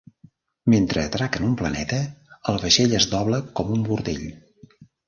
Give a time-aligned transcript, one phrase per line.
[0.73, 2.01] Mentre atraca en un planeta,
[2.55, 4.29] el vaixell es dobla com un bordell.